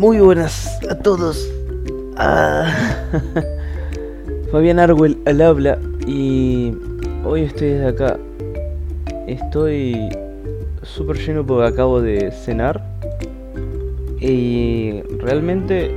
Muy 0.00 0.18
buenas 0.18 0.80
a 0.88 0.94
todos. 0.94 1.46
Ah, 2.16 2.74
Fabián 4.50 4.78
Arwell 4.78 5.18
al 5.26 5.42
habla 5.42 5.78
y 6.06 6.72
hoy 7.22 7.42
estoy 7.42 7.68
desde 7.68 7.88
acá. 7.88 8.16
Estoy 9.26 10.08
súper 10.80 11.18
lleno 11.18 11.44
porque 11.44 11.66
acabo 11.66 12.00
de 12.00 12.30
cenar 12.30 12.82
y 14.18 15.02
realmente 15.18 15.94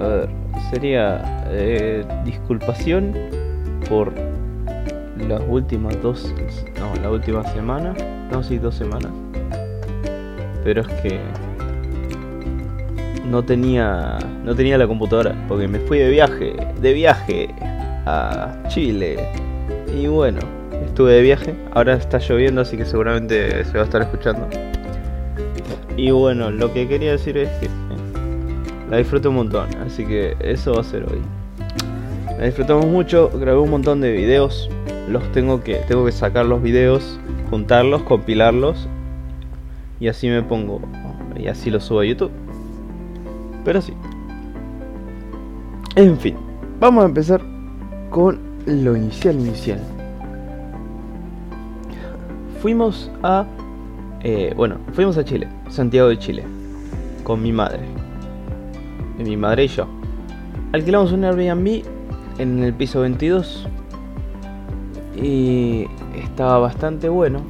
a 0.00 0.06
ver, 0.08 0.28
sería 0.72 1.46
eh, 1.52 2.04
disculpación 2.24 3.14
por 3.88 4.12
las 5.28 5.42
últimas 5.48 6.02
dos, 6.02 6.34
no, 6.80 7.00
la 7.00 7.08
última 7.12 7.44
semana, 7.52 7.94
no, 8.32 8.42
sí, 8.42 8.58
dos 8.58 8.74
semanas. 8.74 9.12
Pero 10.64 10.80
es 10.80 10.88
que 11.02 11.20
no 13.28 13.42
tenía 13.44 14.18
no 14.44 14.54
tenía 14.54 14.78
la 14.78 14.86
computadora 14.86 15.34
porque 15.48 15.68
me 15.68 15.78
fui 15.80 15.98
de 15.98 16.08
viaje, 16.10 16.56
de 16.80 16.92
viaje 16.92 17.54
a 18.06 18.62
Chile. 18.68 19.18
Y 19.94 20.06
bueno, 20.06 20.40
estuve 20.84 21.12
de 21.12 21.22
viaje, 21.22 21.54
ahora 21.72 21.94
está 21.94 22.18
lloviendo 22.18 22.60
así 22.60 22.76
que 22.76 22.84
seguramente 22.84 23.64
se 23.64 23.72
va 23.72 23.82
a 23.82 23.84
estar 23.84 24.02
escuchando. 24.02 24.48
Y 25.96 26.10
bueno, 26.10 26.50
lo 26.50 26.72
que 26.72 26.86
quería 26.86 27.12
decir 27.12 27.36
es 27.36 27.48
que 27.58 27.66
eh, 27.66 27.70
la 28.90 28.98
disfruto 28.98 29.30
un 29.30 29.36
montón, 29.36 29.68
así 29.84 30.06
que 30.06 30.36
eso 30.40 30.74
va 30.74 30.80
a 30.80 30.84
ser 30.84 31.04
hoy. 31.04 31.20
La 32.38 32.44
disfrutamos 32.44 32.86
mucho, 32.86 33.30
grabé 33.34 33.58
un 33.58 33.70
montón 33.70 34.00
de 34.00 34.12
videos, 34.12 34.70
los 35.08 35.30
tengo 35.32 35.62
que 35.64 35.76
tengo 35.88 36.04
que 36.04 36.12
sacar 36.12 36.46
los 36.46 36.62
videos, 36.62 37.18
juntarlos, 37.50 38.02
compilarlos 38.04 38.88
y 39.98 40.08
así 40.08 40.28
me 40.28 40.42
pongo 40.42 40.80
y 41.36 41.48
así 41.48 41.70
los 41.70 41.84
subo 41.84 42.00
a 42.00 42.04
YouTube. 42.04 42.30
Pero 43.68 43.82
sí. 43.82 43.92
En 45.94 46.16
fin, 46.18 46.36
vamos 46.80 47.04
a 47.04 47.06
empezar 47.06 47.42
con 48.08 48.40
lo 48.64 48.96
inicial 48.96 49.38
inicial. 49.38 49.78
Fuimos 52.62 53.10
a... 53.22 53.44
eh, 54.22 54.54
bueno, 54.56 54.78
fuimos 54.94 55.18
a 55.18 55.24
Chile, 55.26 55.48
Santiago 55.68 56.08
de 56.08 56.18
Chile, 56.18 56.44
con 57.24 57.42
mi 57.42 57.52
madre. 57.52 57.82
Mi 59.18 59.36
madre 59.36 59.64
y 59.64 59.68
yo. 59.68 59.86
Alquilamos 60.72 61.12
un 61.12 61.26
Airbnb 61.26 61.82
en 62.38 62.62
el 62.62 62.72
piso 62.72 63.02
22 63.02 63.68
y 65.14 65.84
estaba 66.14 66.58
bastante 66.58 67.10
bueno. 67.10 67.42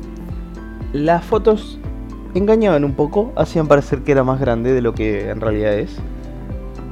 Las 0.93 1.25
fotos 1.25 1.78
engañaban 2.35 2.85
un 2.85 2.93
poco, 2.93 3.33
hacían 3.37 3.67
parecer 3.69 4.03
que 4.03 4.13
era 4.13 4.25
más 4.25 4.41
grande 4.41 4.73
de 4.73 4.83
lo 4.83 4.95
que 4.95 5.31
en 5.31 5.41
realidad 5.41 5.75
es. 5.75 5.97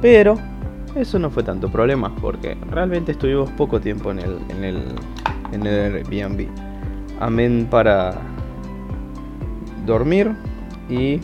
Pero 0.01 0.37
eso 0.95 1.19
no 1.19 1.29
fue 1.29 1.43
tanto 1.43 1.69
problema 1.69 2.15
porque 2.15 2.57
realmente 2.71 3.11
estuvimos 3.11 3.49
poco 3.51 3.79
tiempo 3.79 4.11
en 4.11 4.19
el, 4.19 4.37
en 4.49 4.63
el, 4.63 4.83
en 5.51 5.65
el 5.65 5.95
Airbnb. 5.95 6.47
Amén 7.19 7.67
para 7.69 8.15
dormir 9.85 10.31
y 10.89 11.19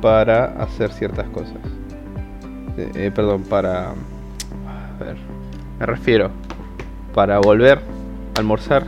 para 0.00 0.62
hacer 0.62 0.92
ciertas 0.92 1.28
cosas. 1.30 1.58
Eh, 2.76 2.90
eh, 2.94 3.10
perdón, 3.14 3.42
para... 3.44 3.90
A 3.90 5.04
ver, 5.04 5.16
me 5.78 5.86
refiero. 5.86 6.30
Para 7.14 7.38
volver, 7.38 7.80
almorzar 8.36 8.84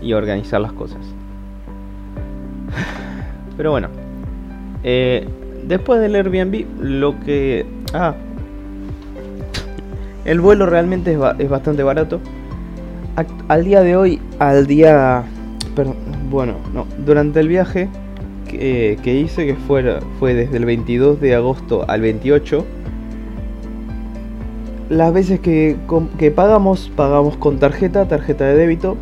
y 0.00 0.12
organizar 0.12 0.60
las 0.60 0.72
cosas. 0.72 1.13
Pero 3.56 3.70
bueno. 3.70 3.88
Eh, 4.82 5.26
después 5.66 6.00
del 6.00 6.14
Airbnb, 6.14 6.64
lo 6.80 7.18
que... 7.20 7.66
Ah. 7.92 8.14
El 10.24 10.40
vuelo 10.40 10.66
realmente 10.66 11.12
es, 11.12 11.18
es 11.38 11.48
bastante 11.48 11.82
barato. 11.82 12.20
Al 13.48 13.64
día 13.64 13.80
de 13.82 13.96
hoy, 13.96 14.20
al 14.38 14.66
día... 14.66 15.24
Perdón, 15.76 15.96
bueno, 16.30 16.54
no. 16.72 16.86
Durante 17.04 17.40
el 17.40 17.48
viaje 17.48 17.88
que, 18.48 18.98
que 19.02 19.14
hice, 19.14 19.46
que 19.46 19.54
fuera, 19.54 20.00
fue 20.18 20.34
desde 20.34 20.56
el 20.56 20.64
22 20.64 21.20
de 21.20 21.34
agosto 21.34 21.84
al 21.88 22.00
28, 22.00 22.64
las 24.88 25.12
veces 25.12 25.40
que, 25.40 25.76
que 26.18 26.30
pagamos, 26.30 26.90
pagamos 26.94 27.36
con 27.36 27.58
tarjeta, 27.58 28.06
tarjeta 28.06 28.44
de 28.44 28.56
débito. 28.56 28.96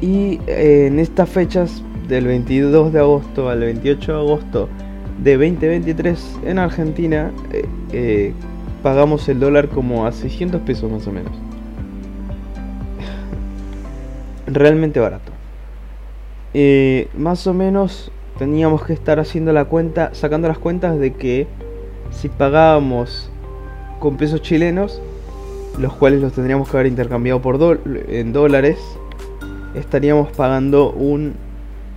Y 0.00 0.40
eh, 0.46 0.86
en 0.88 0.98
estas 0.98 1.28
fechas, 1.28 1.82
del 2.08 2.26
22 2.26 2.92
de 2.92 2.98
agosto 3.00 3.48
al 3.48 3.60
28 3.60 4.12
de 4.12 4.18
agosto 4.18 4.68
de 5.22 5.36
2023, 5.36 6.38
en 6.44 6.58
Argentina, 6.58 7.32
eh, 7.52 7.64
eh, 7.92 8.32
pagamos 8.82 9.28
el 9.28 9.40
dólar 9.40 9.68
como 9.68 10.06
a 10.06 10.12
600 10.12 10.60
pesos 10.62 10.90
más 10.90 11.06
o 11.06 11.12
menos. 11.12 11.32
Realmente 14.46 15.00
barato. 15.00 15.32
Eh, 16.52 17.08
más 17.16 17.46
o 17.46 17.54
menos 17.54 18.12
teníamos 18.38 18.84
que 18.84 18.92
estar 18.92 19.18
haciendo 19.18 19.52
la 19.52 19.64
cuenta, 19.64 20.10
sacando 20.14 20.48
las 20.48 20.58
cuentas 20.58 20.98
de 20.98 21.14
que 21.14 21.46
si 22.10 22.28
pagábamos 22.28 23.30
con 24.00 24.16
pesos 24.16 24.42
chilenos, 24.42 25.00
los 25.78 25.94
cuales 25.94 26.20
los 26.20 26.32
tendríamos 26.32 26.68
que 26.68 26.76
haber 26.76 26.86
intercambiado 26.86 27.40
por 27.40 27.58
en 28.08 28.32
dólares, 28.32 28.78
estaríamos 29.74 30.30
pagando 30.32 30.92
un 30.92 31.34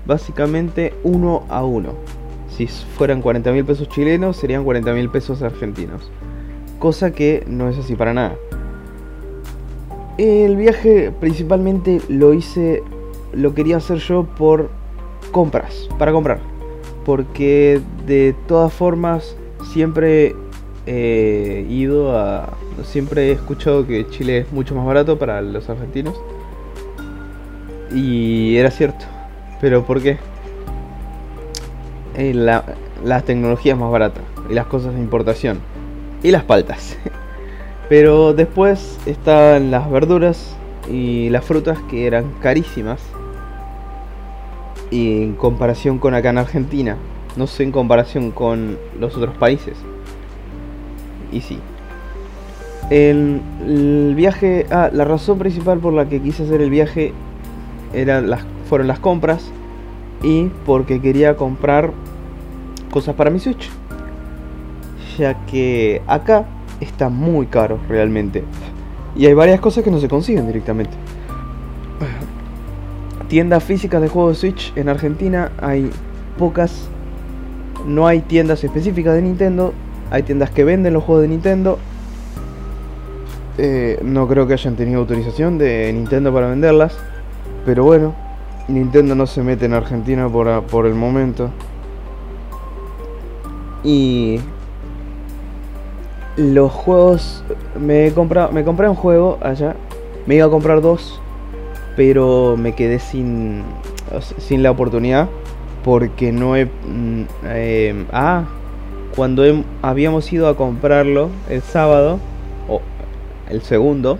básicamente 0.07 0.93
uno 1.03 1.43
a 1.49 1.63
uno. 1.63 1.93
Si 2.49 2.65
fueran 2.65 3.21
40 3.21 3.51
mil 3.51 3.65
pesos 3.65 3.87
chilenos, 3.89 4.37
serían 4.37 4.63
40 4.63 4.93
mil 4.93 5.09
pesos 5.09 5.43
argentinos. 5.43 6.09
Cosa 6.79 7.11
que 7.11 7.43
no 7.47 7.69
es 7.69 7.77
así 7.77 7.95
para 7.95 8.13
nada. 8.13 8.35
El 10.17 10.55
viaje 10.55 11.11
principalmente 11.19 12.01
lo 12.09 12.33
hice, 12.33 12.81
lo 13.33 13.53
quería 13.53 13.77
hacer 13.77 13.97
yo 13.99 14.23
por 14.23 14.71
compras, 15.31 15.87
para 15.99 16.11
comprar. 16.11 16.39
Porque 17.05 17.79
de 18.07 18.33
todas 18.47 18.73
formas 18.73 19.35
siempre 19.71 20.35
he 20.87 21.65
ido 21.69 22.17
a... 22.17 22.53
Siempre 22.83 23.29
he 23.29 23.31
escuchado 23.33 23.85
que 23.85 24.07
Chile 24.07 24.39
es 24.39 24.51
mucho 24.51 24.73
más 24.73 24.85
barato 24.85 25.19
para 25.19 25.41
los 25.41 25.69
argentinos. 25.69 26.19
Y 27.93 28.55
era 28.57 28.71
cierto. 28.71 29.05
¿Pero 29.59 29.83
por 29.83 30.01
qué? 30.01 30.17
Eh, 32.15 32.33
la, 32.33 32.63
la 33.03 33.21
tecnología 33.21 33.73
es 33.73 33.79
más 33.79 33.91
barata. 33.91 34.21
Y 34.49 34.53
las 34.53 34.67
cosas 34.67 34.93
de 34.93 34.99
importación. 34.99 35.59
Y 36.23 36.31
las 36.31 36.43
paltas. 36.43 36.97
Pero 37.89 38.33
después 38.33 38.97
estaban 39.05 39.71
las 39.71 39.89
verduras 39.89 40.55
y 40.89 41.29
las 41.29 41.45
frutas 41.45 41.79
que 41.89 42.05
eran 42.05 42.33
carísimas. 42.41 43.01
Y 44.91 45.23
en 45.23 45.33
comparación 45.33 45.99
con 45.99 46.13
acá 46.13 46.29
en 46.29 46.37
Argentina. 46.37 46.97
No 47.35 47.47
sé 47.47 47.63
en 47.63 47.71
comparación 47.71 48.31
con 48.31 48.77
los 48.99 49.15
otros 49.15 49.35
países. 49.37 49.77
Y 51.31 51.41
sí. 51.41 51.59
El, 52.89 53.41
el 53.65 54.13
viaje... 54.15 54.65
Ah, 54.71 54.89
la 54.93 55.05
razón 55.05 55.37
principal 55.39 55.79
por 55.79 55.93
la 55.93 56.07
que 56.07 56.21
quise 56.21 56.43
hacer 56.43 56.61
el 56.61 56.69
viaje 56.69 57.13
eran 57.93 58.29
las, 58.29 58.43
fueron 58.67 58.87
las 58.87 58.99
compras. 58.99 59.51
Y 60.23 60.49
porque 60.65 60.99
quería 61.01 61.35
comprar 61.37 61.91
cosas 62.91 63.15
para 63.15 63.29
mi 63.29 63.39
Switch. 63.39 63.69
Ya 65.17 65.45
que 65.45 66.01
acá 66.07 66.45
está 66.79 67.09
muy 67.09 67.47
caro 67.47 67.79
realmente. 67.87 68.43
Y 69.15 69.25
hay 69.25 69.33
varias 69.33 69.59
cosas 69.59 69.83
que 69.83 69.91
no 69.91 69.99
se 69.99 70.07
consiguen 70.07 70.45
directamente. 70.47 70.93
Tiendas 73.27 73.63
físicas 73.63 74.01
de 74.01 74.07
juegos 74.07 74.35
de 74.35 74.39
Switch 74.39 74.73
en 74.75 74.89
Argentina 74.89 75.51
hay 75.59 75.89
pocas. 76.37 76.87
No 77.85 78.07
hay 78.07 78.21
tiendas 78.21 78.63
específicas 78.63 79.15
de 79.15 79.21
Nintendo. 79.21 79.73
Hay 80.11 80.23
tiendas 80.23 80.49
que 80.51 80.63
venden 80.63 80.93
los 80.93 81.03
juegos 81.03 81.23
de 81.23 81.29
Nintendo. 81.29 81.79
Eh, 83.57 83.99
no 84.03 84.27
creo 84.27 84.45
que 84.45 84.53
hayan 84.53 84.75
tenido 84.75 84.99
autorización 84.99 85.57
de 85.57 85.91
Nintendo 85.93 86.31
para 86.33 86.47
venderlas. 86.47 86.97
Pero 87.65 87.83
bueno, 87.83 88.15
Nintendo 88.67 89.15
no 89.15 89.27
se 89.27 89.43
mete 89.43 89.65
en 89.65 89.73
Argentina 89.73 90.27
por, 90.29 90.63
por 90.63 90.85
el 90.85 90.93
momento. 90.93 91.49
Y 93.83 94.39
los 96.35 96.71
juegos 96.71 97.43
me 97.79 98.07
he 98.07 98.13
comprado, 98.13 98.51
me 98.51 98.63
compré 98.63 98.89
un 98.89 98.95
juego 98.95 99.37
allá, 99.41 99.75
me 100.25 100.35
iba 100.35 100.45
a 100.45 100.49
comprar 100.49 100.81
dos, 100.81 101.21
pero 101.95 102.55
me 102.57 102.73
quedé 102.75 102.99
sin 102.99 103.63
sin 104.37 104.63
la 104.63 104.71
oportunidad 104.71 105.27
porque 105.83 106.31
no 106.31 106.55
he 106.55 106.65
mm, 106.65 107.23
eh, 107.45 108.05
ah 108.11 108.45
cuando 109.15 109.43
habíamos 109.81 110.31
ido 110.31 110.47
a 110.47 110.55
comprarlo 110.55 111.29
el 111.49 111.61
sábado 111.61 112.19
o 112.69 112.81
el 113.49 113.61
segundo 113.61 114.19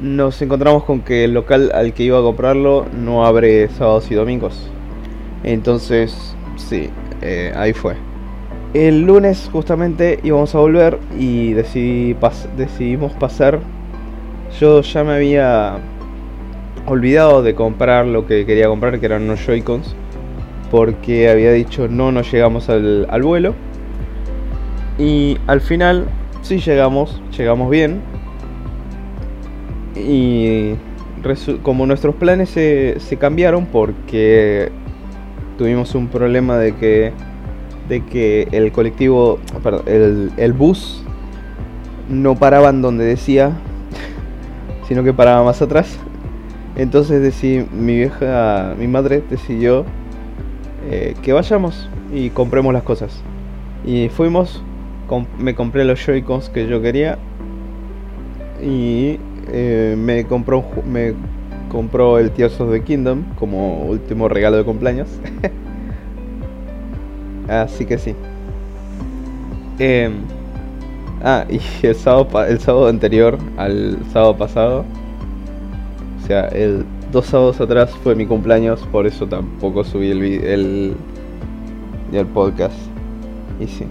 nos 0.00 0.40
encontramos 0.42 0.84
con 0.84 1.00
que 1.00 1.24
el 1.24 1.34
local 1.34 1.70
al 1.74 1.94
que 1.94 2.02
iba 2.02 2.18
a 2.18 2.22
comprarlo 2.22 2.86
no 2.96 3.24
abre 3.24 3.68
sábados 3.68 4.10
y 4.10 4.14
domingos 4.14 4.70
entonces 5.44 6.34
sí 6.56 6.90
eh, 7.22 7.52
ahí 7.56 7.72
fue 7.72 7.96
El 8.74 9.02
lunes 9.02 9.48
justamente 9.50 10.20
íbamos 10.22 10.54
a 10.54 10.58
volver 10.58 10.98
y 11.18 11.54
decidimos 11.54 13.12
pasar. 13.14 13.60
Yo 14.60 14.82
ya 14.82 15.02
me 15.02 15.14
había 15.14 15.78
olvidado 16.86 17.42
de 17.42 17.54
comprar 17.54 18.06
lo 18.06 18.26
que 18.26 18.46
quería 18.46 18.68
comprar, 18.68 19.00
que 19.00 19.06
eran 19.06 19.22
unos 19.22 19.44
Joy-Cons, 19.44 19.94
porque 20.70 21.28
había 21.28 21.52
dicho 21.52 21.88
no, 21.88 22.12
no 22.12 22.22
llegamos 22.22 22.68
al, 22.68 23.22
vuelo. 23.22 23.54
Y 24.98 25.38
al 25.46 25.60
final 25.60 26.06
sí 26.42 26.58
llegamos, 26.58 27.20
llegamos 27.36 27.70
bien. 27.70 28.00
Y 29.96 30.74
como 31.62 31.86
nuestros 31.86 32.14
planes 32.14 32.50
se, 32.50 33.16
cambiaron 33.18 33.66
porque 33.66 34.70
tuvimos 35.58 35.94
un 35.94 36.08
problema 36.08 36.58
de 36.58 36.74
que 36.74 37.12
de 37.88 38.04
que 38.04 38.48
el 38.50 38.72
colectivo, 38.72 39.38
el, 39.86 40.32
el 40.36 40.52
bus 40.52 41.04
no 42.08 42.34
paraba 42.34 42.70
en 42.70 42.82
donde 42.82 43.04
decía, 43.04 43.52
sino 44.88 45.04
que 45.04 45.12
paraba 45.12 45.44
más 45.44 45.62
atrás. 45.62 45.98
Entonces 46.76 47.22
decidí, 47.22 47.66
mi 47.72 47.96
vieja, 47.96 48.74
mi 48.78 48.86
madre 48.86 49.22
decidió 49.30 49.84
eh, 50.90 51.14
que 51.22 51.32
vayamos 51.32 51.88
y 52.12 52.30
compremos 52.30 52.72
las 52.74 52.82
cosas. 52.82 53.22
Y 53.84 54.08
fuimos, 54.10 54.62
me 55.38 55.54
compré 55.54 55.84
los 55.84 56.04
Joy-Cons 56.04 56.50
que 56.50 56.66
yo 56.66 56.82
quería 56.82 57.18
y 58.62 59.18
eh, 59.52 59.94
me 59.98 60.24
compró 60.24 60.64
me 60.86 61.14
compró 61.70 62.18
el 62.18 62.30
Tears 62.30 62.60
of 62.60 62.72
the 62.72 62.82
Kingdom 62.82 63.24
como 63.38 63.84
último 63.84 64.28
regalo 64.28 64.56
de 64.56 64.64
cumpleaños. 64.64 65.08
Así 67.48 67.84
que 67.84 67.98
sí. 67.98 68.14
Em, 69.78 70.14
ah, 71.22 71.44
y 71.48 71.60
el 71.86 71.94
sábado, 71.94 72.44
el 72.44 72.60
sábado 72.60 72.88
anterior 72.88 73.38
al 73.56 73.98
sábado 74.12 74.36
pasado, 74.36 74.84
o 76.22 76.26
sea, 76.26 76.48
el 76.48 76.84
dos 77.12 77.26
sábados 77.26 77.60
atrás 77.60 77.90
fue 78.02 78.14
mi 78.14 78.26
cumpleaños, 78.26 78.80
por 78.90 79.06
eso 79.06 79.26
tampoco 79.26 79.84
subí 79.84 80.10
el, 80.10 80.22
el, 80.22 80.96
el 82.12 82.26
podcast. 82.26 82.74
Y 83.60 83.66
sí. 83.66 83.86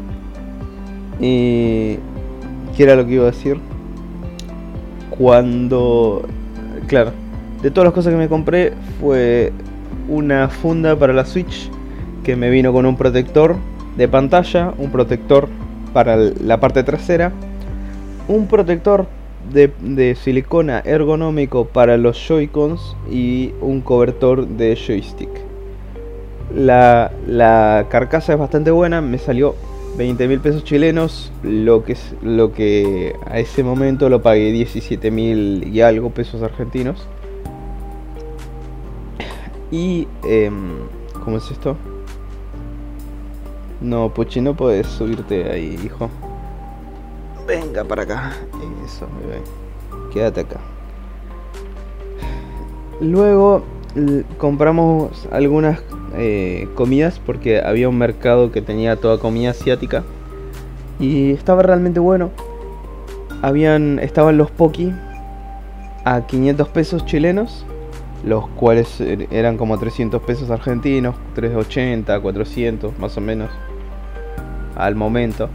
Y... 1.20 2.00
¿Qué 2.76 2.84
era 2.84 2.98
lo 2.98 3.06
que 3.06 3.14
iba 3.14 3.24
a 3.24 3.32
decir? 3.32 3.58
Cuando... 5.18 6.28
Claro, 6.88 7.12
de 7.62 7.72
todas 7.72 7.86
las 7.86 7.94
cosas 7.94 8.14
que 8.14 8.18
me 8.18 8.30
compré 8.30 8.74
fue 9.00 9.52
una 10.08 10.50
funda 10.50 10.96
para 10.96 11.14
la 11.14 11.26
Switch 11.26 11.70
que 12.24 12.36
me 12.36 12.50
vino 12.50 12.74
con 12.74 12.86
un 12.86 12.98
protector 12.98 13.56
de 13.98 14.08
pantalla, 14.08 14.74
un 14.78 14.92
protector 14.92 15.48
para 15.94 16.18
la 16.18 16.60
parte 16.60 16.84
trasera, 16.84 17.32
un 18.28 18.48
protector 18.48 19.08
de, 19.52 20.16
silicona 20.16 20.82
ergonómico 20.84 21.66
para 21.66 21.98
los 21.98 22.18
Joy-Cons 22.18 22.96
y 23.12 23.54
un 23.62 23.82
cobertor 23.82 24.48
de 24.48 24.76
joystick. 24.76 25.30
La, 26.54 27.12
la 27.28 27.86
carcasa 27.90 28.34
es 28.34 28.40
bastante 28.40 28.72
buena, 28.72 29.02
me 29.02 29.18
salió 29.18 29.56
20 29.98 30.28
mil 30.28 30.40
pesos 30.42 30.64
chilenos, 30.64 31.32
lo 31.42 31.84
que, 31.84 31.96
lo 32.22 32.52
que 32.52 33.16
a 33.26 33.40
ese 33.40 33.64
momento 33.64 34.10
lo 34.10 34.22
pagué 34.22 34.52
17 34.52 35.10
mil 35.12 35.68
y 35.68 35.82
algo 35.82 36.10
pesos 36.10 36.42
argentinos. 36.44 37.08
Y, 39.72 40.08
em, 40.24 40.80
¿cómo 41.24 41.38
es 41.38 41.50
esto? 41.50 41.78
No, 43.82 44.14
Puchi, 44.14 44.42
no 44.42 44.56
puedes 44.56 44.88
subirte 44.88 45.50
ahí, 45.50 45.80
hijo. 45.84 46.10
Venga 47.48 47.84
para 47.84 48.04
acá. 48.04 48.34
Eso. 48.86 49.08
Quédate 50.12 50.42
acá. 50.42 50.60
Luego 53.00 53.64
compramos 54.38 55.28
algunas 55.32 55.80
eh, 56.18 56.68
comidas 56.76 57.20
porque 57.26 57.62
había 57.62 57.90
un 57.90 57.98
mercado 57.98 58.52
que 58.52 58.62
tenía 58.62 58.96
toda 58.96 59.18
comida 59.18 59.52
asiática 59.52 60.04
y 61.00 61.32
estaba 61.32 61.62
realmente 61.64 62.00
bueno. 62.00 62.32
Habían 63.42 64.00
estaban 64.00 64.38
los 64.38 64.50
poki 64.52 64.94
a 66.04 66.22
500 66.22 66.68
pesos 66.70 67.06
chilenos, 67.06 67.66
los 68.24 68.48
cuales 68.50 69.02
er, 69.02 69.28
eran 69.32 69.58
como 69.58 69.78
300 69.78 70.22
pesos 70.22 70.50
argentinos, 70.50 71.16
380, 71.36 72.20
400 72.20 72.98
más 72.98 73.18
o 73.18 73.22
menos 73.22 73.50
al 74.76 74.96
momento. 74.96 75.50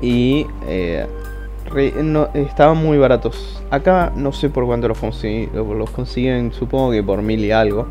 Y 0.00 0.46
eh, 0.66 1.06
estaban 2.34 2.78
muy 2.78 2.98
baratos. 2.98 3.62
Acá 3.70 4.12
no 4.16 4.32
sé 4.32 4.48
por 4.48 4.64
cuánto 4.66 4.88
los, 4.88 4.98
los 5.54 5.90
consiguen, 5.90 6.52
supongo 6.52 6.92
que 6.92 7.02
por 7.02 7.22
mil 7.22 7.44
y 7.44 7.52
algo. 7.52 7.86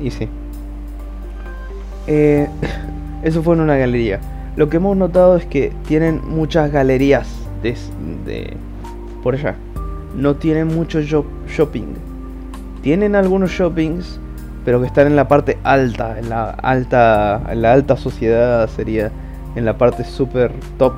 Y 0.00 0.10
sí. 0.10 0.28
Eh, 2.06 2.48
eso 3.22 3.42
fue 3.42 3.54
en 3.54 3.60
una 3.60 3.76
galería. 3.76 4.20
Lo 4.56 4.68
que 4.68 4.78
hemos 4.78 4.96
notado 4.96 5.36
es 5.36 5.46
que 5.46 5.72
tienen 5.86 6.20
muchas 6.26 6.72
galerías 6.72 7.28
de, 7.62 8.56
por 9.22 9.34
allá. 9.34 9.54
No 10.16 10.34
tienen 10.36 10.68
mucho 10.68 11.00
shopping. 11.00 11.94
Tienen 12.82 13.14
algunos 13.14 13.50
shoppings, 13.50 14.18
pero 14.64 14.80
que 14.80 14.86
están 14.86 15.06
en 15.06 15.16
la 15.16 15.28
parte 15.28 15.58
alta, 15.62 16.18
en 16.18 16.28
la 16.28 16.50
alta, 16.50 17.42
en 17.50 17.62
la 17.62 17.72
alta 17.72 17.96
sociedad 17.96 18.68
sería, 18.68 19.12
en 19.54 19.64
la 19.64 19.78
parte 19.78 20.04
super 20.04 20.50
top. 20.76 20.94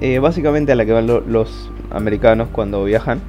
Eh, 0.00 0.18
básicamente 0.18 0.72
a 0.72 0.74
la 0.74 0.84
que 0.84 0.92
van 0.92 1.06
los 1.06 1.70
americanos 1.90 2.48
cuando 2.52 2.84
viajan. 2.84 3.20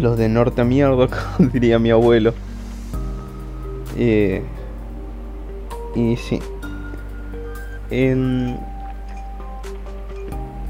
Los 0.00 0.16
de 0.16 0.28
norte 0.28 0.64
mierda, 0.64 1.08
diría 1.52 1.78
mi 1.78 1.90
abuelo. 1.90 2.34
Eh, 3.96 4.42
y 5.94 6.16
sí. 6.16 6.40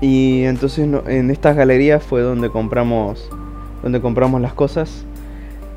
y 0.01 0.45
entonces 0.45 0.89
en 1.07 1.31
estas 1.31 1.55
galerías 1.55 2.03
fue 2.03 2.23
donde 2.23 2.49
compramos 2.49 3.29
donde 3.83 4.01
compramos 4.01 4.41
las 4.41 4.53
cosas. 4.53 5.05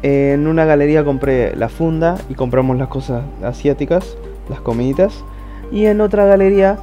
En 0.01 0.47
una 0.47 0.65
galería 0.65 1.05
compré 1.05 1.55
la 1.55 1.69
funda 1.69 2.17
y 2.29 2.33
compramos 2.33 2.77
las 2.77 2.89
cosas 2.89 3.23
asiáticas, 3.43 4.17
las 4.49 4.59
comiditas. 4.59 5.23
Y 5.71 5.85
en 5.85 6.01
otra 6.01 6.25
galería, 6.25 6.77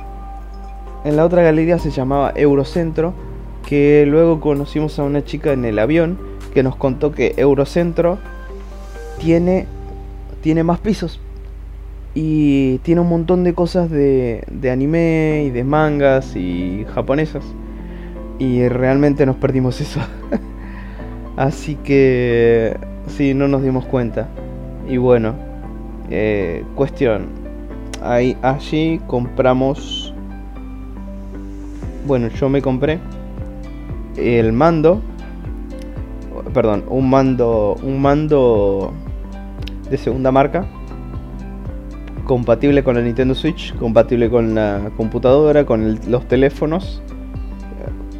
en 1.04 1.16
la 1.16 1.24
otra 1.24 1.42
galería 1.42 1.78
se 1.78 1.90
llamaba 1.90 2.32
Eurocentro, 2.34 3.12
que 3.66 4.06
luego 4.06 4.40
conocimos 4.40 4.98
a 4.98 5.02
una 5.02 5.22
chica 5.24 5.52
en 5.52 5.64
el 5.64 5.78
avión 5.78 6.29
que 6.50 6.62
nos 6.62 6.76
contó 6.76 7.12
que 7.12 7.34
Eurocentro 7.36 8.18
tiene, 9.18 9.66
tiene 10.42 10.62
más 10.64 10.80
pisos. 10.80 11.20
Y 12.14 12.78
tiene 12.78 13.00
un 13.02 13.08
montón 13.08 13.44
de 13.44 13.54
cosas 13.54 13.88
de, 13.90 14.42
de 14.50 14.70
anime 14.70 15.44
y 15.46 15.50
de 15.50 15.62
mangas 15.64 16.34
y 16.34 16.84
japonesas. 16.94 17.44
Y 18.38 18.66
realmente 18.68 19.26
nos 19.26 19.36
perdimos 19.36 19.80
eso. 19.80 20.00
Así 21.36 21.76
que 21.76 22.76
sí, 23.06 23.34
no 23.34 23.48
nos 23.48 23.62
dimos 23.62 23.84
cuenta. 23.84 24.28
Y 24.88 24.96
bueno, 24.96 25.34
eh, 26.10 26.64
cuestión. 26.74 27.28
Ahí, 28.02 28.36
allí 28.42 29.00
compramos. 29.06 30.12
Bueno, 32.06 32.28
yo 32.28 32.48
me 32.48 32.60
compré 32.60 32.98
el 34.16 34.52
mando. 34.52 35.00
Perdón, 36.52 36.84
un 36.88 37.08
mando. 37.08 37.76
Un 37.82 38.00
mando 38.00 38.92
de 39.90 39.96
segunda 39.96 40.30
marca. 40.32 40.66
Compatible 42.24 42.84
con 42.84 42.94
la 42.94 43.02
Nintendo 43.02 43.34
Switch, 43.34 43.74
compatible 43.76 44.30
con 44.30 44.54
la 44.54 44.90
computadora, 44.96 45.66
con 45.66 45.98
los 46.06 46.28
teléfonos, 46.28 47.02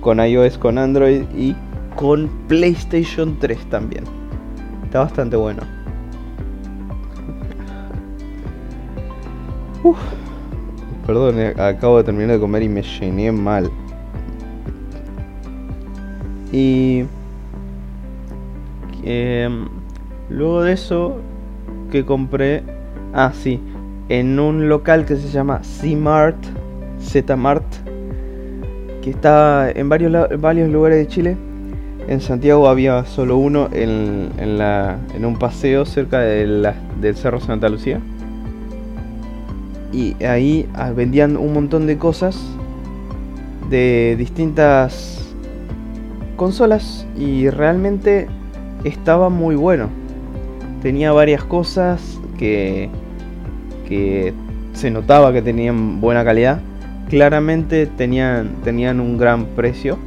con 0.00 0.18
iOS, 0.18 0.58
con 0.58 0.78
Android 0.78 1.22
y 1.36 1.54
con 1.94 2.28
PlayStation 2.48 3.38
3 3.38 3.70
también. 3.70 4.04
Está 4.84 5.00
bastante 5.00 5.36
bueno. 5.36 5.62
perdón, 11.06 11.38
eh, 11.38 11.54
acabo 11.58 11.98
de 11.98 12.04
terminar 12.04 12.32
de 12.32 12.40
comer 12.40 12.62
y 12.62 12.68
me 12.68 12.82
llené 12.82 13.32
mal. 13.32 13.70
Y 16.52 17.04
em, 19.04 19.68
luego 20.28 20.62
de 20.62 20.72
eso 20.72 21.16
que 21.90 22.04
compré, 22.04 22.62
ah 23.12 23.32
sí, 23.34 23.60
en 24.08 24.38
un 24.38 24.68
local 24.68 25.04
que 25.04 25.16
se 25.16 25.28
llama 25.28 25.62
C-Mart, 25.62 26.36
Z-Mart, 27.00 27.64
que 29.02 29.10
está 29.10 29.70
en 29.70 29.88
varios, 29.88 30.40
varios 30.40 30.68
lugares 30.68 30.98
de 30.98 31.06
Chile 31.06 31.36
En 32.08 32.20
Santiago 32.20 32.68
había 32.68 33.04
solo 33.04 33.36
uno 33.36 33.68
en, 33.72 34.30
en, 34.38 34.58
la, 34.58 34.98
en 35.14 35.24
un 35.24 35.38
paseo 35.38 35.84
cerca 35.84 36.20
de 36.20 36.74
del 37.00 37.16
Cerro 37.16 37.40
Santa 37.40 37.68
Lucía. 37.68 38.00
Y 39.92 40.22
ahí 40.24 40.68
ah, 40.74 40.90
vendían 40.90 41.36
un 41.36 41.52
montón 41.52 41.86
de 41.86 41.98
cosas 41.98 42.36
de 43.70 44.16
distintas 44.18 45.34
consolas 46.36 47.06
y 47.16 47.48
realmente 47.50 48.28
estaba 48.84 49.28
muy 49.28 49.56
bueno. 49.56 49.88
Tenía 50.82 51.12
varias 51.12 51.44
cosas 51.44 52.18
que, 52.38 52.88
que 53.88 54.32
se 54.72 54.90
notaba 54.90 55.32
que 55.32 55.42
tenían 55.42 56.00
buena 56.00 56.24
calidad. 56.24 56.60
Claramente 57.08 57.86
tenían, 57.86 58.56
tenían 58.62 59.00
un 59.00 59.18
gran 59.18 59.44
precio 59.44 59.98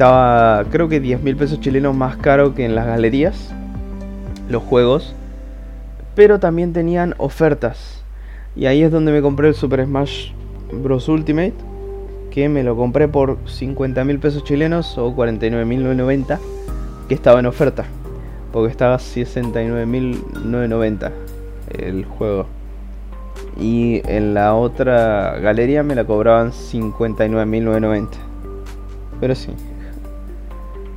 estaba 0.00 0.64
creo 0.70 0.88
que 0.88 0.98
10 0.98 1.22
mil 1.22 1.36
pesos 1.36 1.60
chilenos 1.60 1.94
más 1.94 2.16
caro 2.16 2.54
que 2.54 2.64
en 2.64 2.74
las 2.74 2.86
galerías, 2.86 3.52
los 4.48 4.62
juegos, 4.62 5.14
pero 6.14 6.40
también 6.40 6.72
tenían 6.72 7.14
ofertas. 7.18 8.02
Y 8.56 8.64
ahí 8.64 8.82
es 8.82 8.90
donde 8.90 9.12
me 9.12 9.20
compré 9.20 9.48
el 9.48 9.54
Super 9.54 9.84
Smash 9.84 10.30
Bros. 10.72 11.06
Ultimate, 11.06 11.52
que 12.30 12.48
me 12.48 12.62
lo 12.62 12.78
compré 12.78 13.08
por 13.08 13.36
50 13.44 14.02
mil 14.04 14.18
pesos 14.18 14.42
chilenos 14.42 14.96
o 14.96 15.14
49.990, 15.14 16.38
que 17.10 17.14
estaba 17.16 17.40
en 17.40 17.46
oferta, 17.46 17.84
porque 18.52 18.70
estaba 18.70 18.96
69.990 18.98 21.10
el 21.76 22.04
juego. 22.04 22.46
Y 23.58 24.00
en 24.08 24.32
la 24.32 24.54
otra 24.54 25.36
galería 25.40 25.82
me 25.82 25.96
la 25.96 26.04
cobraban 26.04 26.52
59.990. 26.52 28.10
Pero 29.20 29.34
sí, 29.34 29.50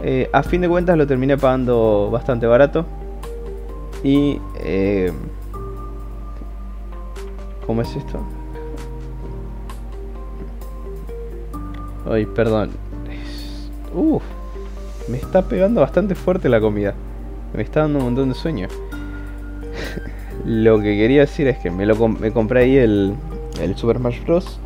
eh, 0.04 0.30
a 0.32 0.44
fin 0.44 0.62
de 0.62 0.70
cuentas 0.70 0.96
lo 1.00 1.08
terminé 1.08 1.36
pagando 1.36 2.12
bastante 2.12 2.46
barato. 2.46 2.86
Y... 4.04 4.40
Eh, 4.60 5.12
¿Cómo 7.66 7.82
es 7.82 7.96
esto? 7.96 8.20
Ay, 12.06 12.28
perdón. 12.28 12.70
Uf, 13.96 14.22
me 15.08 15.18
está 15.18 15.44
pegando 15.44 15.82
bastante 15.82 16.16
fuerte 16.16 16.50
la 16.50 16.60
comida. 16.60 16.94
Me 17.54 17.62
está 17.62 17.82
dando 17.82 18.00
un 18.00 18.06
montón 18.06 18.30
de 18.30 18.36
sueño. 18.36 18.68
lo 20.46 20.80
que 20.80 20.98
quería 20.98 21.22
decir 21.22 21.48
es 21.48 21.58
que 21.60 21.72
me, 21.72 21.86
lo 21.86 22.08
me 22.08 22.32
compré 22.32 22.62
ahí 22.62 22.78
el, 22.78 23.14
el 23.62 23.76
Super 23.76 23.98
Smash 23.98 24.24
Bros. 24.24 24.60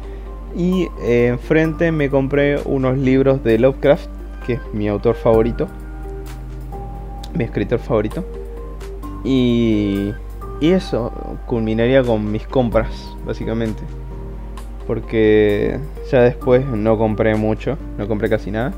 Y 0.56 0.88
eh, 1.02 1.28
enfrente 1.28 1.92
me 1.92 2.10
compré 2.10 2.60
unos 2.66 2.98
libros 2.98 3.44
de 3.44 3.60
Lovecraft 3.60 4.10
que 4.48 4.54
es 4.54 4.62
mi 4.74 4.88
autor 4.88 5.16
favorito, 5.16 5.68
mi 7.36 7.44
escritor 7.44 7.80
favorito. 7.80 8.24
Y, 9.26 10.14
y 10.62 10.72
eso 10.72 11.12
culminaría 11.46 12.02
con 12.02 12.32
mis 12.32 12.48
compras, 12.48 13.14
básicamente. 13.26 13.84
Porque 14.88 15.78
ya 16.10 16.22
después 16.22 16.66
no 16.66 16.98
compré 16.98 17.36
mucho, 17.36 17.78
no 17.98 18.08
compré 18.08 18.30
casi 18.30 18.52
nada. 18.52 18.72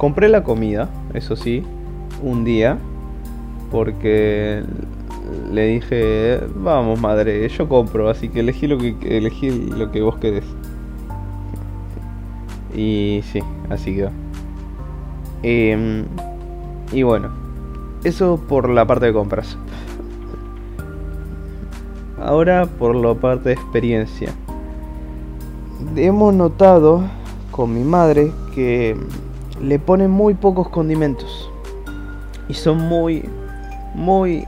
Compré 0.00 0.30
la 0.30 0.42
comida, 0.42 0.88
eso 1.12 1.36
sí, 1.36 1.62
un 2.22 2.42
día, 2.42 2.78
porque 3.70 4.62
le 5.52 5.66
dije, 5.66 6.40
vamos 6.56 6.98
madre, 6.98 7.46
yo 7.50 7.68
compro, 7.68 8.08
así 8.08 8.30
que 8.30 8.40
elegí 8.40 8.66
lo 8.66 8.78
que 8.78 8.96
elegí 9.18 9.50
lo 9.50 9.92
que 9.92 10.00
vos 10.00 10.16
querés. 10.16 10.46
Y 12.74 13.20
sí, 13.30 13.40
así 13.68 13.94
quedó. 13.94 14.10
Em, 15.42 16.06
y 16.92 17.02
bueno, 17.02 17.28
eso 18.02 18.40
por 18.48 18.70
la 18.70 18.86
parte 18.86 19.04
de 19.04 19.12
compras. 19.12 19.58
Ahora 22.18 22.64
por 22.64 22.96
la 22.96 23.12
parte 23.12 23.50
de 23.50 23.54
experiencia. 23.54 24.32
Hemos 25.94 26.32
notado 26.32 27.02
con 27.50 27.74
mi 27.74 27.84
madre 27.84 28.32
que 28.54 28.96
le 29.62 29.78
ponen 29.78 30.10
muy 30.10 30.34
pocos 30.34 30.68
condimentos. 30.68 31.50
Y 32.48 32.54
son 32.54 32.78
muy, 32.78 33.24
muy... 33.94 34.46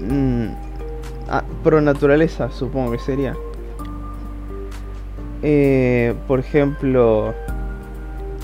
Mm, 0.00 0.48
pro 1.62 1.80
naturaleza, 1.80 2.50
supongo 2.50 2.92
que 2.92 2.98
sería. 2.98 3.34
Eh, 5.42 6.14
por 6.26 6.38
ejemplo, 6.38 7.34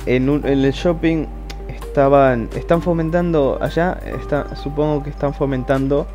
en, 0.07 0.45
el 0.45 0.71
shopping 0.73 1.27
estaban, 1.69 2.49
están 2.55 2.83
fomentando, 2.83 3.59
allá 3.61 3.99
está, 4.21 4.55
supongo 4.57 5.03
que 5.03 5.11
están 5.11 5.35
fomentando 5.35 6.07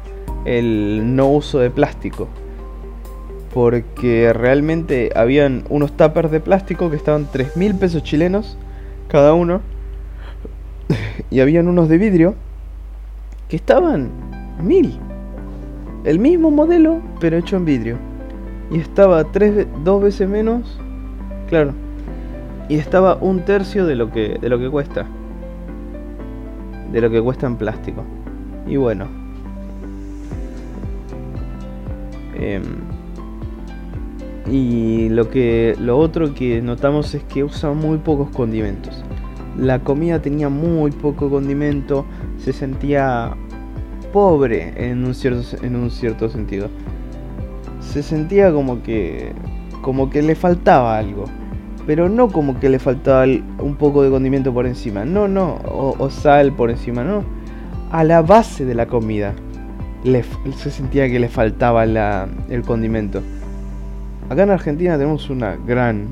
el 0.46 1.16
no 1.16 1.28
uso 1.28 1.60
de 1.60 1.70
plástico. 1.70 2.28
Porque 3.54 4.34
realmente 4.34 5.12
habían 5.16 5.64
unos 5.70 5.96
tuppers 5.96 6.30
de 6.30 6.42
plástico 6.42 6.90
que 6.90 6.98
estaban 6.98 7.28
3 7.32 7.56
mil 7.56 7.76
pesos 7.76 8.04
chilenos 8.04 8.58
cada 9.08 9.34
uno. 9.34 9.62
Y 11.30 11.40
habían 11.40 11.68
unos 11.68 11.90
de 11.90 11.98
vidrio 11.98 12.36
que 13.50 13.56
estaban 13.56 14.10
mil. 14.62 14.98
El 16.04 16.20
mismo 16.20 16.52
modelo, 16.52 17.02
pero 17.20 17.38
hecho 17.38 17.58
en 17.58 17.66
vidrio 17.66 17.98
y 18.72 18.80
estaba 18.80 19.24
tres, 19.26 19.68
dos 19.84 20.02
veces 20.02 20.28
menos, 20.28 20.80
claro, 21.50 21.74
y 22.68 22.76
estaba 22.76 23.16
un 23.16 23.42
tercio 23.42 23.86
de 23.86 23.96
lo 23.96 24.12
que, 24.12 24.38
de 24.40 24.50
lo 24.50 24.58
que 24.58 24.70
cuesta, 24.70 25.06
de 26.92 27.02
lo 27.02 27.10
que 27.10 27.22
cuesta 27.22 27.46
en 27.48 27.58
plástico. 27.58 28.04
Y 28.68 28.78
bueno, 28.78 29.06
em, 32.34 32.64
y 34.46 35.10
lo 35.10 35.30
que, 35.30 35.75
lo 35.80 35.98
otro 35.98 36.34
que 36.34 36.62
notamos 36.62 37.14
es 37.16 37.24
que 37.24 37.44
usa 37.44 37.72
muy 37.72 37.98
pocos 37.98 38.30
condimentos. 38.30 39.04
La 39.58 39.80
comida 39.80 40.22
tenía 40.22 40.50
muy 40.50 40.92
poco 40.92 41.30
condimento, 41.30 42.06
se 42.38 42.54
sentía 42.54 43.36
pobre 44.12 44.74
en 44.78 45.06
un 45.06 45.14
cierto, 45.14 45.58
en 45.64 45.75
un 45.75 45.90
cierto 45.90 46.30
sentido 46.30 46.70
se 47.96 48.04
sentía 48.04 48.52
como 48.52 48.84
que 48.84 49.32
como 49.82 50.10
que 50.10 50.22
le 50.22 50.36
faltaba 50.36 50.98
algo. 50.98 51.25
Pero 51.86 52.10
no 52.10 52.30
como 52.30 52.60
que 52.60 52.68
le 52.70 52.80
faltaba 52.80 53.25
un 53.60 53.75
poco 53.78 54.02
de 54.02 54.10
condimento 54.10 54.52
por 54.52 54.66
encima. 54.66 55.06
No, 55.06 55.28
no. 55.28 55.60
O, 55.64 56.10
sal 56.10 56.52
por 56.52 56.72
encima, 56.72 57.04
no. 57.04 57.24
A 57.92 58.04
la 58.04 58.24
base 58.24 58.66
de 58.66 58.74
la 58.74 58.88
comida 58.88 59.34
se 60.58 60.72
sentía 60.72 61.08
que 61.08 61.20
le 61.20 61.30
faltaba 61.30 61.84
el 61.84 62.62
condimento. 62.64 63.22
Acá 64.29 64.44
en 64.44 64.50
Argentina 64.50 64.98
tenemos 64.98 65.29
una 65.29 65.55
gran, 65.55 66.08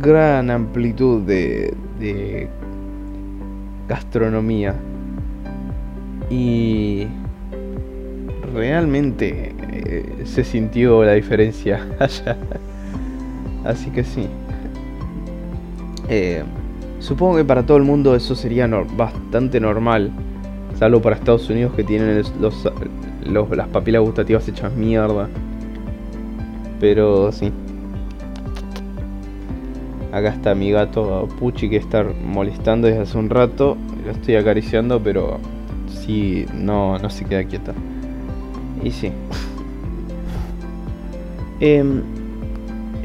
gran 0.00 0.50
amplitud 0.50 1.22
de, 1.22 1.72
de 2.00 2.48
gastronomía. 3.88 4.74
Y 6.30 7.06
realmente 8.52 9.54
eh, 9.72 10.22
se 10.24 10.44
sintió 10.44 11.04
la 11.04 11.12
diferencia 11.12 11.86
allá. 11.98 12.36
Así 13.64 13.90
que 13.90 14.04
sí. 14.04 14.26
Eh, 16.08 16.42
supongo 16.98 17.36
que 17.36 17.44
para 17.44 17.64
todo 17.64 17.76
el 17.76 17.84
mundo 17.84 18.14
eso 18.14 18.34
sería 18.34 18.66
bastante 18.66 19.60
normal. 19.60 20.10
Salvo 20.78 21.00
para 21.00 21.16
Estados 21.16 21.48
Unidos 21.48 21.72
que 21.74 21.84
tienen 21.84 22.22
los, 22.40 22.68
las 23.26 23.68
papilas 23.68 24.02
gustativas 24.02 24.48
hechas 24.48 24.72
mierda. 24.74 25.28
Pero 26.82 27.30
sí. 27.30 27.52
Acá 30.10 30.30
está 30.30 30.52
mi 30.56 30.72
gato 30.72 31.28
Puchi 31.38 31.70
que 31.70 31.76
está 31.76 32.04
molestando 32.24 32.88
desde 32.88 33.02
hace 33.02 33.16
un 33.16 33.30
rato. 33.30 33.76
Lo 34.04 34.10
estoy 34.10 34.34
acariciando, 34.34 35.00
pero 35.00 35.38
sí, 35.86 36.44
no, 36.52 36.98
no 36.98 37.08
se 37.08 37.24
queda 37.24 37.44
quieta. 37.44 37.72
Y 38.82 38.90
sí. 38.90 39.12
Em, 41.60 42.02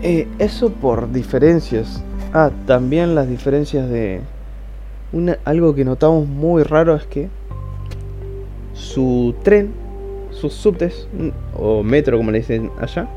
eh, 0.01 0.27
eso 0.39 0.71
por 0.71 1.11
diferencias. 1.11 2.03
Ah, 2.33 2.49
también 2.65 3.13
las 3.13 3.29
diferencias 3.29 3.87
de... 3.87 4.21
Algo 5.45 5.75
que 5.75 5.85
notamos 5.85 6.27
muy 6.27 6.63
raro 6.63 6.95
es 6.95 7.05
que 7.05 7.29
su 8.73 9.35
tren, 9.43 9.69
sus 10.31 10.53
subtes, 10.53 11.07
o 11.55 11.83
metro 11.83 12.17
como 12.17 12.31
le 12.31 12.39
dicen 12.39 12.71
allá, 12.79 13.07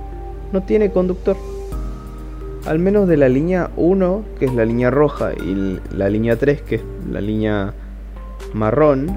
no 0.52 0.62
tiene 0.62 0.90
conductor. 0.90 1.36
Al 2.66 2.78
menos 2.78 3.08
de 3.08 3.16
la 3.16 3.28
línea 3.28 3.70
1, 3.76 4.24
que 4.38 4.44
es 4.46 4.54
la 4.54 4.64
línea 4.64 4.90
roja, 4.90 5.32
y 5.32 5.80
la 5.94 6.08
línea 6.10 6.36
3, 6.36 6.62
que 6.62 6.74
es 6.76 6.82
la 7.10 7.20
línea 7.20 7.74
marrón, 8.52 9.16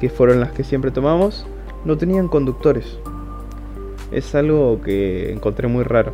que 0.00 0.08
fueron 0.08 0.40
las 0.40 0.52
que 0.52 0.64
siempre 0.64 0.90
tomamos, 0.90 1.46
no 1.84 1.96
tenían 1.98 2.28
conductores. 2.28 2.98
Es 4.10 4.34
algo 4.34 4.80
que 4.80 5.32
encontré 5.32 5.68
muy 5.68 5.84
raro. 5.84 6.12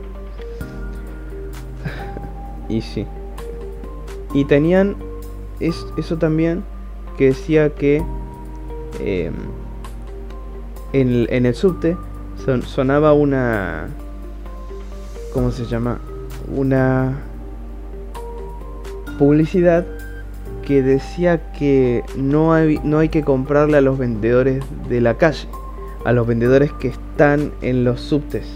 y 2.68 2.80
sí. 2.80 3.06
Y 4.32 4.44
tenían 4.46 4.96
eso 5.60 6.18
también 6.18 6.64
que 7.16 7.26
decía 7.26 7.70
que 7.70 8.02
em, 9.00 9.34
en, 10.92 11.46
el 11.46 11.54
subte 11.54 11.96
sonaba 12.66 13.12
una... 13.12 13.88
¿Cómo 15.34 15.50
se 15.50 15.66
llama? 15.66 15.98
Una 16.56 17.18
publicidad 19.18 19.84
que 20.64 20.80
decía 20.80 21.52
que 21.52 22.04
no 22.16 22.54
hay, 22.54 22.80
no 22.84 23.00
hay 23.00 23.08
que 23.08 23.24
comprarle 23.24 23.76
a 23.78 23.80
los 23.80 23.98
vendedores 23.98 24.64
de 24.88 25.00
la 25.00 25.18
calle, 25.18 25.48
a 26.04 26.12
los 26.12 26.24
vendedores 26.24 26.72
que 26.74 26.88
están 26.88 27.50
en 27.62 27.82
los 27.82 28.00
subtes. 28.00 28.46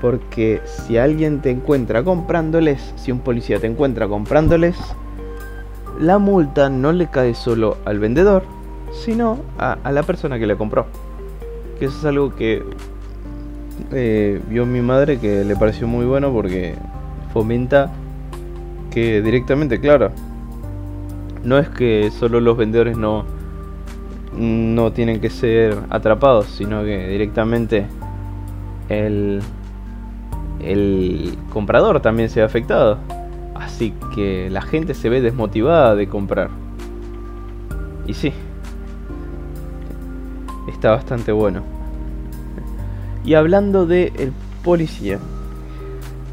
Porque 0.00 0.60
si 0.64 0.98
alguien 0.98 1.42
te 1.42 1.50
encuentra 1.50 2.04
comprándoles, 2.04 2.94
si 2.94 3.10
un 3.10 3.18
policía 3.18 3.58
te 3.58 3.66
encuentra 3.66 4.06
comprándoles, 4.06 4.76
la 5.98 6.18
multa 6.18 6.70
no 6.70 6.92
le 6.92 7.08
cae 7.08 7.34
solo 7.34 7.76
al 7.84 7.98
vendedor, 7.98 8.44
sino 9.04 9.40
a, 9.58 9.76
la 9.90 10.04
persona 10.04 10.38
que 10.38 10.46
le 10.46 10.56
compró. 10.56 10.86
Que 11.80 11.86
eso 11.86 11.98
es 11.98 12.04
algo 12.04 12.36
que 12.36 12.62
eh, 13.92 14.40
vio 14.48 14.66
mi 14.66 14.80
madre 14.80 15.18
que 15.18 15.44
le 15.44 15.56
pareció 15.56 15.86
muy 15.86 16.04
bueno 16.04 16.32
porque 16.32 16.74
fomenta 17.32 17.90
que 18.90 19.22
directamente, 19.22 19.80
claro, 19.80 20.10
no 21.44 21.58
es 21.58 21.68
que 21.68 22.10
solo 22.10 22.40
los 22.40 22.56
vendedores 22.56 22.96
no, 22.96 23.24
no 24.36 24.92
tienen 24.92 25.20
que 25.20 25.30
ser 25.30 25.76
atrapados, 25.90 26.46
sino 26.46 26.82
que 26.82 27.08
directamente 27.08 27.86
el, 28.88 29.40
el 30.60 31.36
comprador 31.50 32.00
también 32.00 32.28
se 32.28 32.42
ha 32.42 32.44
afectado. 32.44 32.98
Así 33.54 33.92
que 34.14 34.48
la 34.50 34.62
gente 34.62 34.94
se 34.94 35.08
ve 35.08 35.20
desmotivada 35.20 35.94
de 35.94 36.08
comprar. 36.08 36.50
Y 38.06 38.14
sí, 38.14 38.32
está 40.68 40.90
bastante 40.90 41.32
bueno. 41.32 41.77
Y 43.28 43.34
hablando 43.34 43.84
de 43.84 44.10
el 44.16 44.32
policía, 44.64 45.18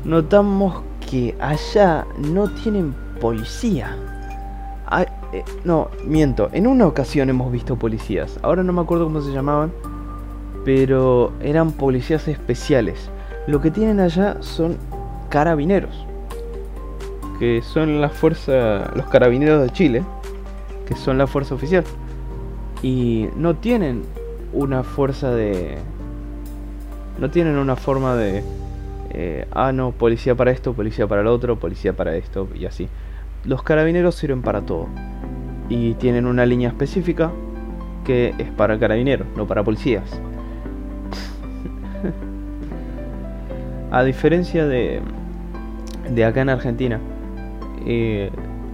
notamos 0.06 0.82
que 1.10 1.36
allá 1.42 2.08
no 2.20 2.50
tienen 2.50 2.96
policía. 3.20 3.98
Eh, 5.34 5.44
no, 5.66 5.90
miento. 6.06 6.48
En 6.54 6.68
una 6.68 6.88
ocasión 6.88 7.30
hemos 7.30 7.52
visto 7.52 7.76
policías. 7.76 8.40
Ahora 8.44 8.64
no 8.64 8.72
me 8.72 8.80
acuerdo 8.80 9.04
cómo 9.04 9.20
se 9.20 9.34
llamaban. 9.34 9.74
Pero 10.64 11.34
eran 11.42 11.74
policías 11.74 12.30
especiales. 12.30 13.10
Lo 13.46 13.60
que 13.60 13.72
tienen 13.72 14.00
allá 14.00 14.38
son 14.40 14.78
carabineros. 15.28 16.08
Que 17.40 17.62
son 17.62 18.00
la 18.00 18.08
fuerza. 18.08 18.90
Los 18.96 19.08
carabineros 19.08 19.62
de 19.64 19.70
Chile. 19.72 20.04
Que 20.88 20.96
son 20.96 21.18
la 21.18 21.28
fuerza 21.28 21.56
oficial. 21.56 21.84
Y 22.82 23.28
no 23.36 23.54
tienen 23.54 24.04
una 24.54 24.84
fuerza 24.84 25.32
de. 25.32 25.78
No 27.20 27.30
tienen 27.30 27.56
una 27.58 27.76
forma 27.76 28.16
de. 28.16 28.44
Eh, 29.12 29.48
ah, 29.52 29.72
no, 29.72 29.92
policía 29.92 30.36
para 30.36 30.52
esto, 30.52 30.74
policía 30.74 31.08
para 31.08 31.22
el 31.22 31.28
otro, 31.28 31.58
policía 31.58 31.94
para 31.94 32.16
esto 32.16 32.50
y 32.54 32.66
así. 32.66 32.90
Los 33.46 33.64
carabineros 33.64 34.16
sirven 34.16 34.42
para 34.42 34.62
todo 34.62 34.88
y 35.70 35.94
tienen 35.94 36.26
una 36.26 36.46
línea 36.46 36.70
específica 36.70 37.32
que 38.04 38.34
es 38.38 38.50
para 38.52 38.78
carabineros, 38.78 39.28
no 39.36 39.48
para 39.48 39.64
policías. 39.64 40.20
A 43.92 44.04
diferencia 44.04 44.68
de, 44.68 45.02
de 46.10 46.26
acá 46.26 46.42
en 46.42 46.50
Argentina, 46.50 47.00
eh, 47.86 48.32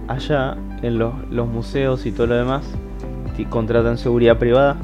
allá 0.08 0.56
en 0.82 0.98
los, 0.98 1.14
los, 1.30 1.46
museos 1.46 2.06
y 2.06 2.12
todo 2.12 2.26
lo 2.26 2.34
demás 2.34 2.64
contratan 3.48 3.98
seguridad 3.98 4.38
privada 4.38 4.76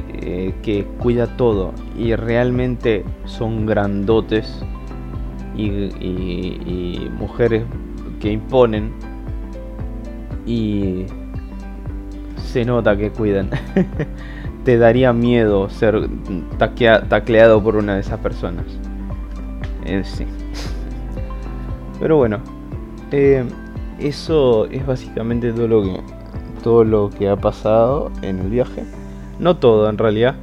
que, 0.00 0.02
eh, 0.22 0.54
que, 0.62 0.84
cuida 0.98 1.36
todo 1.36 1.72
y 1.98 2.14
realmente 2.14 3.04
son 3.24 3.66
grandotes 3.66 4.64
y, 5.56 5.66
y 5.68 7.10
mujeres 7.18 7.64
que 8.20 8.32
imponen 8.32 8.92
y 10.46 11.06
se 12.36 12.64
nota 12.64 12.96
que 12.96 13.10
cuidan. 13.10 13.50
Te 14.64 14.78
daría 14.78 15.12
miedo 15.12 15.68
ser 15.68 16.08
tacleado 16.58 17.62
por 17.62 17.76
una 17.76 17.94
de 17.94 18.00
esas 18.00 18.20
personas. 18.20 18.64
Eh, 19.84 20.02
sí. 20.04 20.24
Pero 21.98 22.16
bueno, 22.16 22.38
eh, 23.10 23.44
eso 23.98 24.66
es 24.66 24.86
básicamente 24.86 25.52
todo 25.52 25.68
lo 25.68 25.82
que 25.82 26.00
todo 26.62 26.84
lo 26.84 27.10
que 27.10 27.28
ha 27.28 27.36
pasado 27.36 28.12
en 28.22 28.38
el 28.38 28.48
viaje. 28.48 28.84
No 29.42 29.56
todo 29.56 29.90
en 29.90 29.98
realidad. 29.98 30.36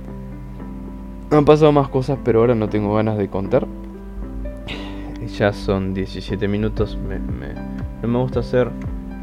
Han 1.31 1.45
pasado 1.45 1.71
más 1.71 1.87
cosas, 1.87 2.19
pero 2.25 2.41
ahora 2.41 2.53
no 2.53 2.67
tengo 2.67 2.93
ganas 2.95 3.17
de 3.17 3.29
contar. 3.29 3.65
Ya 5.37 5.53
son 5.53 5.93
17 5.93 6.49
minutos. 6.49 6.97
no 8.01 8.07
me 8.09 8.19
gusta 8.19 8.41
hacer 8.41 8.69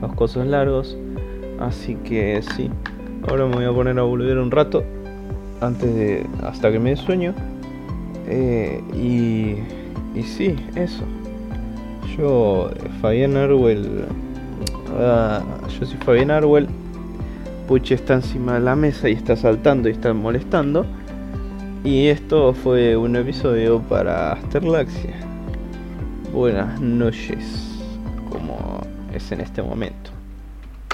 los 0.00 0.14
cosas 0.14 0.46
largos. 0.46 0.96
Así 1.60 1.96
que 1.96 2.40
sí, 2.56 2.70
ahora 3.28 3.44
me 3.44 3.56
voy 3.56 3.64
a 3.66 3.72
poner 3.72 3.98
a 3.98 4.02
volver 4.02 4.38
un 4.38 4.50
rato 4.50 4.82
antes 5.60 5.94
de 5.94 6.26
hasta 6.42 6.72
que 6.72 6.78
me 6.78 6.90
dé 6.90 6.96
sueño. 6.96 7.34
Eh, 8.28 8.82
y, 8.94 9.56
y 10.18 10.22
sí, 10.22 10.56
eso. 10.74 11.04
Yo, 12.16 12.70
Fabián 13.02 13.36
Arwell. 13.36 14.06
Ah, 14.98 15.42
yo 15.68 15.84
soy 15.84 15.98
Fabián 15.98 16.30
Arwell. 16.30 16.66
Puche 17.66 17.96
está 17.96 18.14
encima 18.14 18.54
de 18.54 18.60
la 18.60 18.76
mesa 18.76 19.08
y 19.08 19.12
está 19.12 19.34
saltando 19.34 19.88
y 19.88 19.92
está 19.92 20.14
molestando. 20.14 20.86
Y 21.82 22.06
esto 22.06 22.54
fue 22.54 22.96
un 22.96 23.16
episodio 23.16 23.80
para 23.80 24.34
Asterlaxia. 24.34 25.16
Buenas 26.32 26.80
noches, 26.80 27.80
como 28.30 28.80
es 29.12 29.32
en 29.32 29.40
este 29.40 29.62
momento. 29.62 30.15